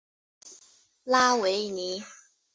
[1.03, 2.03] 拉维尼。